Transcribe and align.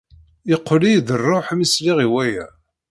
Yeqqel-iyi-d 0.49 1.09
rruḥ 1.19 1.47
mi 1.53 1.65
sliɣ 1.73 1.97
i 2.05 2.07
waya. 2.13 2.45